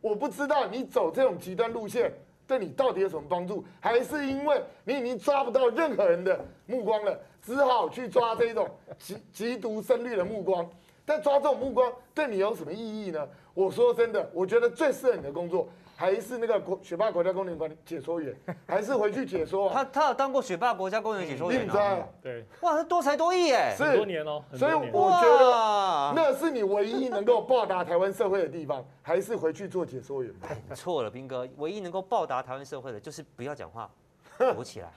[0.00, 2.12] 我不知道你走这种极端路线
[2.46, 10.70] 对你到底有什么帮助，还是因为你已经抓不到任何人的目光了，只好去抓这种极极独深绿的目光。
[11.04, 13.28] 但抓这种目光对你有什么意义呢？
[13.52, 15.68] 我说真的，我觉得最适合你的工作。
[15.96, 18.34] 还是那个国雪霸国家公园管理解说员，
[18.66, 19.74] 还是回去解说、啊。
[19.74, 22.44] 他他有当过雪霸国家公园解说员、啊、对。
[22.62, 24.42] 哇，他多才多艺哎，很多年哦。
[24.54, 30.48] 所以我觉得那是你唯一能够报答台湾社会的地方，还是回去做解说员吧。
[30.74, 33.88] 错了，兵哥，唯一能够报答台湾社会的，就是不要讲话，
[34.36, 34.90] 躲起来，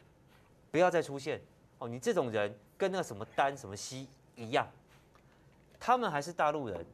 [0.71, 1.39] 不要再出现。
[1.77, 4.67] 哦，你这种人跟那个什么丹什么西一样，
[5.79, 6.85] 他们还是大陆人。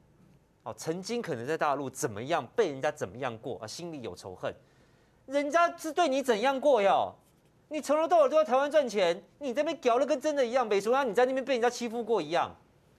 [0.64, 4.54] 哦，曾经可能在大陆怎么样被人家怎么样过啊，心里有仇恨，
[5.26, 7.14] 人家是对你怎样过哟？
[7.68, 12.50] 你从头到尾都在台湾赚钱，你这边屌的跟真的一样，没说啊，你在那边被人家欺负过一样，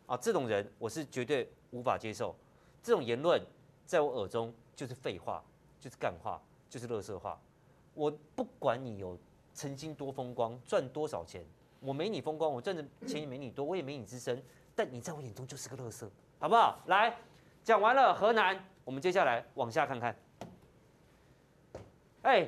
[0.05, 2.37] 啊，这种人我是绝对无法接受，
[2.83, 3.41] 这种言论
[3.87, 5.43] 在我耳中就是废话，
[5.81, 7.41] 就是干话，就是垃圾话。
[7.95, 9.17] 我不管你有
[9.55, 11.43] 曾经多风光，赚多少钱，
[11.81, 14.43] 我没你风光，我赚的钱也没你多，我也没你资深，
[14.75, 16.09] 但你在我眼中就是个垃圾，
[16.39, 16.81] 好不好？
[16.87, 17.17] 来。
[17.63, 20.15] 讲完了河南，我们接下来往下看看。
[22.21, 22.47] 哎，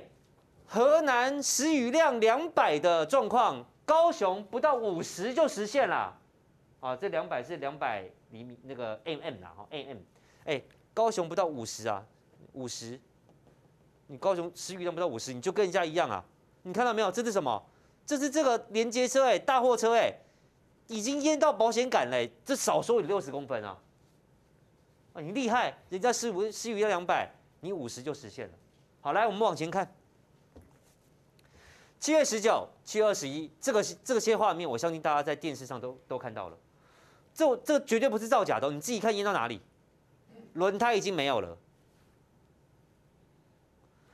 [0.67, 6.15] 河南时雨量两百的状况，高雄不到五十就实现了。
[6.81, 9.97] 啊，这两百是两百厘米那个 mm 啦，哈 mm。
[10.45, 10.63] 哎，
[10.93, 12.05] 高雄不到五十啊，
[12.53, 13.01] 五十。
[14.09, 16.23] 你高雄时雨量不到五十，你就跟人家一样啊？
[16.63, 17.11] 你看到没有？
[17.11, 17.65] 这是什么？
[18.05, 20.13] 这是这个连接车哎，大货车哎，
[20.87, 23.77] 已经淹到保险杆嘞，这少说有六十公分啊。
[25.15, 28.55] 你厉害，人家时雨时雨要两百，你五十就实现了。
[29.01, 29.91] 好，来我们往前看。
[31.99, 36.59] 七月十九、七月二十一，这个这些画面，我相信大家在电视上都都看到了。
[37.33, 39.61] 这这绝对不是造假的，你自己看淹到哪里，
[40.53, 41.57] 轮胎已经没有了。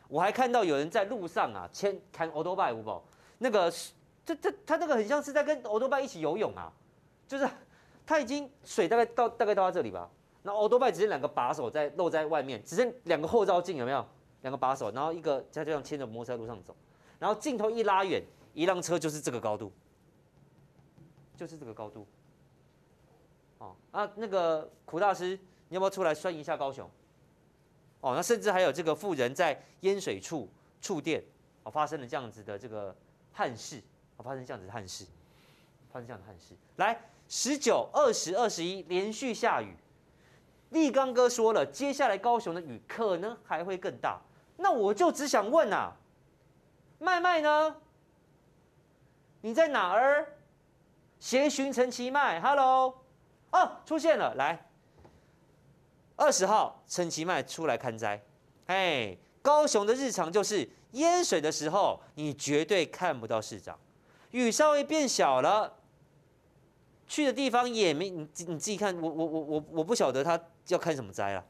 [0.06, 3.02] 我还看到有人在路上啊，牵看欧多拜五宝，
[3.38, 3.72] 那个
[4.24, 6.72] 这这他那个很像是在跟欧多拜一起游泳啊，
[7.26, 7.48] 就是
[8.06, 10.08] 他已经水大概到大概到他这里吧。
[10.42, 14.04] 那欧多拜只剩两个把手在露在外面，只剩两个后照镜，有没有？
[14.42, 16.74] 两个把手，然后一个他就这样牵着摩托车在路上走，
[17.20, 18.20] 然后镜头一拉远，
[18.54, 19.70] 一辆车就是这个高度，
[21.37, 22.04] 就是这个高度。
[23.58, 26.90] 哦，啊，那个苦大师，你要不要出来酸一下高雄？
[28.00, 30.48] 哦，那甚至还有这个妇人在淹水处
[30.80, 31.22] 触电，
[31.62, 32.92] 哦，发生了这样子的这个
[33.32, 33.80] 憾事，
[34.18, 35.05] 发生这样子的憾事，
[35.92, 36.55] 发生这样的憾事。
[36.77, 39.77] 来，十九、二十、二十一连续下雨。
[40.70, 44.20] 立刚哥说了，接下来高雄的雨可能还会更大。
[44.57, 45.92] 那我就只想问啊，
[46.98, 47.77] 麦麦呢？
[49.40, 50.35] 你在哪儿？
[51.18, 52.96] 协寻陈其迈，Hello，
[53.51, 54.68] 哦，出现了，来，
[56.16, 58.20] 二十号陈其迈出来看灾。
[58.66, 63.79] 哎，高雄的日常就是淹水的时候，你绝对看不到市长。
[64.32, 65.78] 雨稍微变小了，
[67.06, 70.38] 去的地方也没你你自己看，我我我我我不晓得他。
[70.68, 71.44] 要看什么灾啊？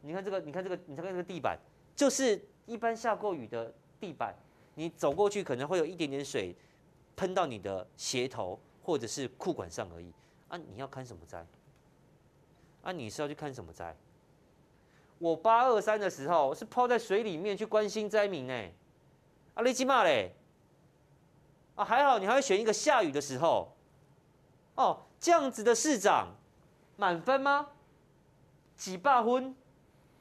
[0.00, 1.58] 你看这个，你看这个，你看这个地板，
[1.94, 4.34] 就是一般下过雨的地板，
[4.76, 6.56] 你走过去可能会有一点点水
[7.16, 10.10] 喷到你的鞋头或者是裤管上而已。
[10.48, 11.46] 啊，你要看什么灾？
[12.80, 13.94] 啊，你是要去看什么灾？
[15.18, 18.54] 我八二三的时候是泡在水里面去关心灾民呢。
[19.52, 20.32] 啊，你起码嘞？
[21.76, 23.72] 啊，还好你还会选一个下雨的时候。
[24.74, 26.34] 哦，这样子的市长。
[26.96, 27.68] 满分吗？
[28.76, 29.54] 几霸婚？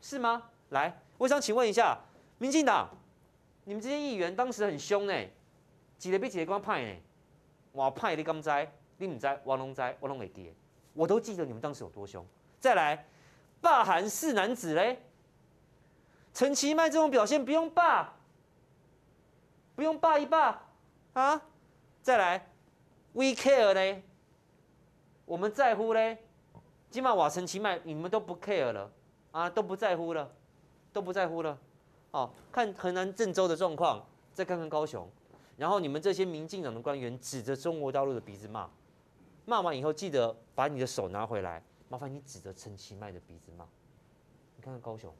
[0.01, 0.49] 是吗？
[0.69, 1.97] 来，我想请问一下，
[2.37, 2.89] 民进党，
[3.63, 5.13] 你们这些议员当时很凶呢，
[5.97, 6.99] 挤得比几个光派呢？
[7.71, 8.49] 我派你敢知？
[8.97, 9.39] 你唔知？
[9.45, 10.53] 我拢知，我拢会记。
[10.93, 12.25] 我都记得你们当时有多凶。
[12.59, 13.07] 再来，
[13.61, 15.01] 霸韩四男子嘞，
[16.33, 18.13] 陈其迈这种表现不用霸，
[19.75, 20.64] 不用霸一霸
[21.15, 21.41] 啊？
[22.01, 22.49] 再来
[23.13, 24.03] ，We care 呢，
[25.25, 26.19] 我们在乎嘞。
[26.91, 28.91] 起码瓦城奇迈，你们都不 care 了
[29.31, 30.31] 啊，都不在乎了，
[30.93, 31.57] 都不在乎了。
[32.11, 35.09] 哦，看河南郑州的状况，再看看高雄，
[35.57, 38.69] 然后你们这些民进党的官员指着中国大陆的鼻子骂，
[39.45, 43.65] 骂完以后记得把你的手拿回来，麻烦你指着陈其迈的鼻子骂。
[44.55, 45.13] 你看看高雄。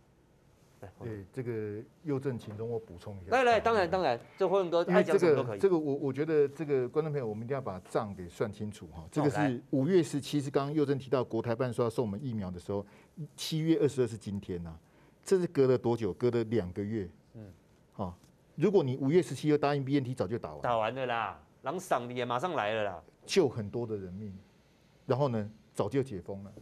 [1.02, 3.32] 对这个右正，请容我补充一下。
[3.32, 5.60] 来来，当然当然，这辉文哥爱讲什么都可以。
[5.60, 9.08] 这个我我觉得这个观众朋友，我们一定要把账给算清楚哈。
[9.12, 12.86] 这个是五月十七，是刚刚右正提到国台办说要送我们疫苗的时候，
[13.36, 14.76] 七月二十二是今天呐，
[15.24, 16.14] 这是隔了多久？
[16.14, 17.10] 隔了两个月。
[17.34, 17.52] 嗯，
[17.94, 18.18] 好，
[18.56, 20.62] 如果你五月十七又答应 BNT，早就打完。
[20.62, 24.38] 打完了啦，狼嗓也马上来了啦，救很多的人命，
[25.06, 26.54] 然后呢，早就解封了。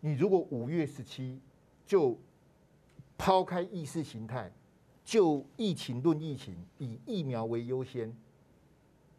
[0.00, 1.40] 你如果五月十七
[1.86, 2.18] 就
[3.24, 4.52] 抛开意识形态，
[5.02, 8.14] 就疫情论疫情，以疫苗为优先。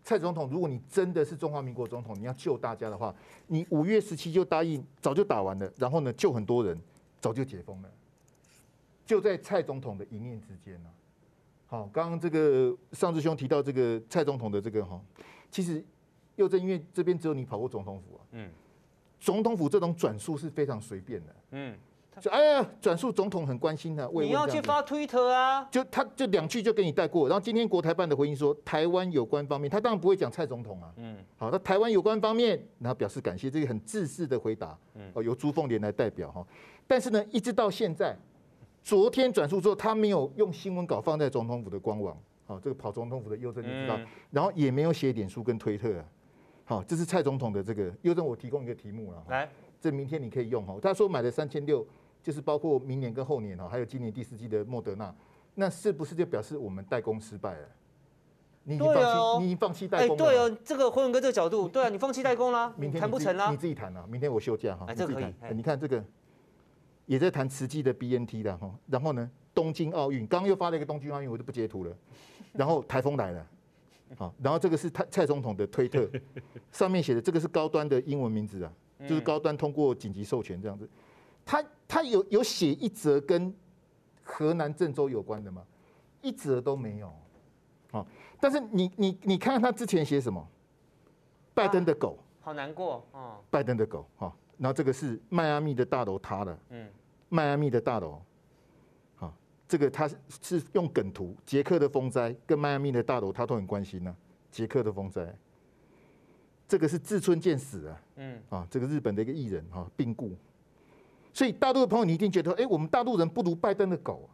[0.03, 3.16] 蔡总统，如果你真的是中华民国总统，你要救大家的话，
[3.47, 6.80] 你五月十七就答应，早就打完了，然后呢，救很多人，
[7.20, 7.89] 早就解封了，
[9.08, 10.89] 就在蔡总统的一念之间呢。
[11.66, 15.01] 好，刚刚这个尚志兄提到这个蔡总统的这个哈，
[15.49, 15.84] 其实
[16.36, 18.51] 又正因为这边只有你跑过总统府啊，嗯，
[19.20, 21.76] 总统府这种转述是非常随便的，嗯。
[22.22, 25.68] 就哎呀，转述总统很关心的，你要去发推特啊？
[25.70, 30.93] 就他就两句就给你带过，然后今天国台办的回应说，台湾有关方面，他当然不会讲蔡总统啊。
[30.95, 34.78] 嗯，好，那台湾有关方面，然后表示感谢，这个很自私的回答。
[34.93, 36.45] 嗯，哦，由朱凤莲来代表哈。
[36.88, 38.16] 但是呢，一直到现在，
[38.82, 42.18] 昨天转述之后，他没有用新闻稿放在总统府的官网。
[42.45, 43.99] 好，这个跑总统府的优政你知道，
[44.32, 46.05] 然后也没有写脸书跟推特啊。
[46.63, 49.22] 好，这是蔡总统的这个优政，我提供一个题目了。
[49.28, 49.49] 来，
[49.82, 50.78] 这明天你可以用哈。
[50.82, 51.86] 他说买了三千六。
[52.26, 55.13] 就是包括明年跟后年哈，还有今年第四季的莫德纳，
[55.53, 57.67] 那是不是就表示我们代工失败了？
[58.63, 60.26] 你已经放弃，你已经放弃代工了。
[60.26, 64.07] 对哦，这个辉文哥这个角度，对啊，你放弃代工了，明天谈不成啦，你自己谈啊。
[64.09, 65.55] 明天我休假哈，你自己谈。
[65.55, 66.03] 你看这个
[67.05, 71.95] 也在谈慈济的 BNT 的哈，然后呢，东京奥运刚刚又发了一个东京奥运，我就不截图了。
[72.53, 73.47] 然后台风来了，
[74.17, 76.09] 好，然后这个是蔡蔡总统的推特，
[76.73, 78.73] 上面写的这个是高端的英文名字啊，
[79.07, 80.89] 就是高端通过紧急授权这样子。
[81.46, 83.54] 他他有有写一则跟
[84.24, 85.64] 河南郑州有关的吗？
[86.22, 87.14] 一则都没有。
[87.91, 88.08] 好，
[88.39, 90.46] 但是你你你看看他之前写什么？
[91.54, 93.38] 拜登的狗，好难过哦。
[93.50, 96.60] 拜登的狗，好，然后这个是迈阿密的大楼塌了。
[96.70, 96.89] 嗯，
[97.30, 98.20] 迈阿密的大楼，
[99.16, 99.34] 好，
[99.68, 100.10] 这个他
[100.41, 104.14] 是用梗图，捷克的风灾跟迈阿密的大楼他都很关心呢。
[104.52, 105.34] 捷克的风灾，
[106.68, 108.02] 这个是志村健死啊。
[108.16, 110.36] 嗯，啊，这个日本的一个艺人哈病故。
[111.36, 114.29] 所以大陆的朋友，你一定觉得，哎，我们大陆人不如拜登的狗，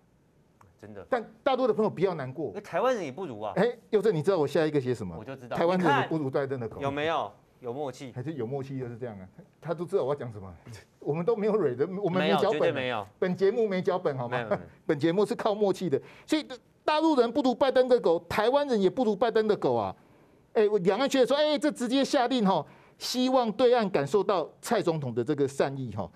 [0.80, 1.04] 真的。
[1.10, 3.52] 但大陆的朋友不要难过，台湾人也不如啊。
[3.56, 5.16] 哎，佑正，你知道我下一个写什么？
[5.18, 6.80] 我就知道，台湾人也不如拜登的狗。
[6.80, 7.32] 有没有？
[7.60, 8.12] 有默契？
[8.12, 9.28] 还是有默契就是这样啊？
[9.60, 10.54] 他都知道我要讲什么。
[11.00, 13.08] 我们都没有蕊的，我们没脚本，没有。
[13.18, 14.48] 本节目没脚本，好吗？
[14.86, 16.00] 本节目是靠默契的。
[16.28, 16.46] 所以
[16.86, 19.96] 大陆人不如拜登的狗，台湾人也不如拜登的狗啊。
[20.54, 22.64] 哎，我两岸觉得说，哎，这直接下令哈，
[22.98, 26.10] 希望对岸感受到蔡总统的这个善意哈。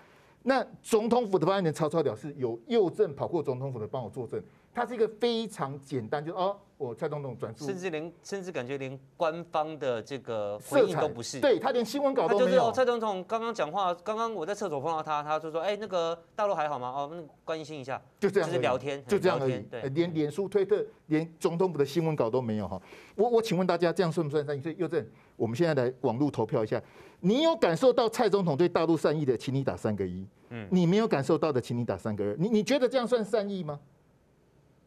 [0.47, 4.39] 那总统府的发言人曹操表示，有右正跑过总统府的帮我作证，
[4.71, 12.45] 他是一个非常简单，就哦，我蔡总统转述，甚至连甚至感觉连官方的这个回应都不是，对他连新闻稿都没有。
[12.45, 16.89] 就是哦，蔡总统刚刚讲话，刚刚我在厕所碰到他，他就说，哎，那个大陆还好吗？
[16.89, 19.59] 哦，那关心一下，就这样，就是聊天，就这样而已。
[19.63, 22.79] 对，连脸书、推特，连总统府的新闻稿都没有哈。
[23.15, 24.61] 我我请问大家，这样算不算善意？
[24.61, 25.03] 所以右正，
[25.35, 26.79] 我们现在来网络投票一下。
[27.25, 30.23] 你有感受到蔡总统对大陆善意的，请你打三个一。
[30.49, 32.35] 嗯，你没有感受到的，请你打三个二。
[32.37, 33.79] 你你觉得这样算善意吗？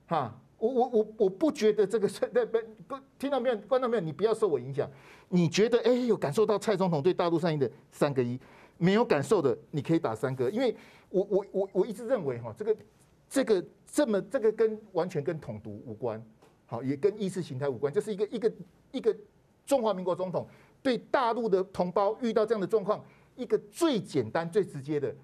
[0.07, 2.31] 哈，我我我我不觉得这个算。
[2.31, 3.57] 不不，听到没有？
[3.63, 4.01] 观众没有？
[4.01, 4.89] 你不要受我影响。
[5.31, 8.39] 你觉得哎，有感受到蔡总统对大陆善意的三个一，
[8.77, 10.49] 没有感受的，你可以打三个。
[10.49, 10.77] 因为
[11.09, 12.77] 我我我我一直认为哈，这个
[13.29, 16.25] 这个这么这个跟完全跟统独无关，
[16.67, 18.53] 好，也跟意识形态无关，就是一个一个
[18.93, 19.13] 一个
[19.67, 20.47] 中华民国总统。
[20.83, 23.05] 对大陆的同胞遇到这样的状况，
[23.37, 25.15] 一个最简单、最直接的，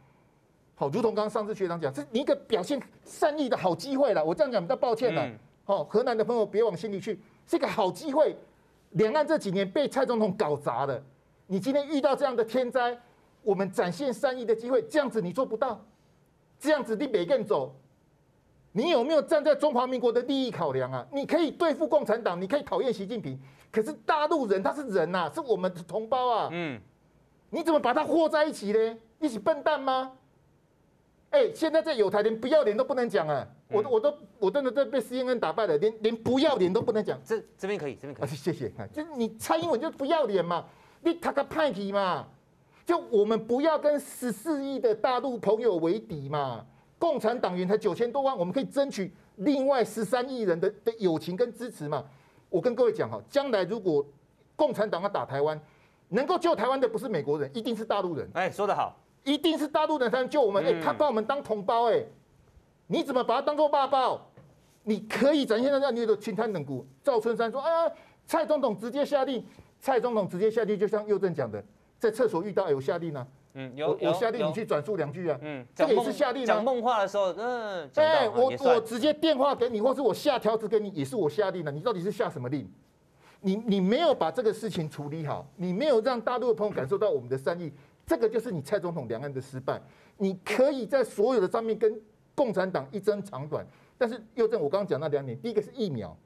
[0.74, 4.24] 好，如同刚刚上次学长讲，这你一个表现善意的好机会了。
[4.24, 5.30] 我这样讲比较抱歉了，
[5.64, 8.36] 好，河南的朋友别往心里去，是一个好机会。
[8.90, 11.02] 两岸这几年被蔡总统搞砸了，
[11.46, 12.96] 你今天遇到这样的天灾，
[13.42, 15.84] 我们展现善意的机会，这样子你做不到，
[16.58, 17.74] 这样子你别更走，
[18.72, 21.06] 你有没有站在中华民国的利益考量啊？
[21.12, 23.36] 你可以对付共产党，你可以讨厌习近平。
[23.74, 26.48] 可是大陆人他是人呐、啊，是我们的同胞啊。
[26.52, 26.80] 嗯，
[27.50, 28.96] 你怎么把他和在一起呢？
[29.18, 30.12] 一起笨蛋吗？
[31.30, 33.44] 哎、欸，现在在友台连不要脸都不能讲啊！
[33.68, 37.18] 我我都我真的都被 CNN 打败了，连连不要脸都不能讲。
[37.24, 38.28] 这这边可以，这边可以。
[38.28, 38.72] 谢谢。
[38.92, 40.64] 就是你蔡英文就不要脸嘛，
[41.02, 42.28] 你他个派题嘛，
[42.86, 46.64] 就我们不要跟十四亿的大陆朋友为敌嘛。
[46.96, 52.04] 共产党员才九千多万，我们可以争取另外十三亿人的的友情跟支持嘛。
[52.54, 54.06] 我跟各位讲哈，将来如果
[54.54, 55.60] 共产党要打台湾，
[56.10, 58.30] 能够救台湾的不是美国人，一定是大陆人。
[58.32, 60.64] 哎，说得好，一定是大陆人才能救我们。
[60.64, 62.04] 哎、嗯，他把我们当同胞，哎，
[62.86, 64.16] 你怎么把他当做爸爸？
[64.84, 66.86] 你可以展现在你的青滩冷骨。
[67.02, 67.90] 赵春山说啊，
[68.24, 69.44] 蔡总统直接下令，
[69.80, 71.60] 蔡总统直接下令，就像右正讲的，
[71.98, 73.26] 在厕所遇到，有，下令呢、啊。
[73.54, 75.38] 嗯，有我，我下令你去转述两句啊。
[75.40, 76.46] 嗯，这个也是下令啊。
[76.46, 81.70] 讲梦话的时候，嗯，哎，我我直接电话给你，或是我下条子给你，也是我下令的。
[81.70, 82.68] 你到底是下什么令？
[83.40, 87.72] 你你没有把这个事情处理好，你没有让大陆的朋友感受到我们的善意，
[88.06, 89.80] 这个就是你蔡总统两岸的失败。
[90.16, 92.00] 你可以在所有的上面跟
[92.34, 96.16] 共产党一争长短，但是又正我刚刚讲那两点，第一个是疫苗，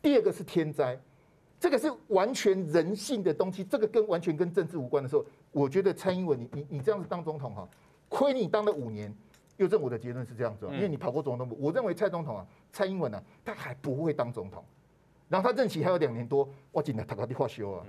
[0.00, 0.98] 第二个是天灾。
[1.60, 7.68] 这个是完全人性的东西，这个跟完全跟政治无关的时候，我觉得蔡英文你你你这样子当总统哈，
[8.08, 9.14] 亏你当了五年。
[9.56, 14.64] 又正我的结论是这样子，因为你跑过总统部，我认为蔡总统啊，蔡英文啊，他还不会当总统，
[15.28, 17.82] 然后他任期还有两年多，我今天他搞的话修啊。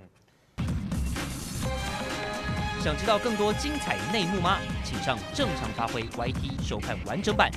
[2.82, 4.58] 想知道更多精彩内幕吗？
[4.84, 7.52] 请上正常发挥 YT 收看完整版。